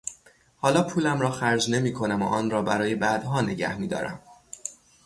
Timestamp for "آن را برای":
2.25-2.95